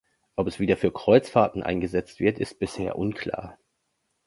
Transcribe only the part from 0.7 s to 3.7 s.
für Kreuzfahrten eingesetzt wird, ist bisher unklar.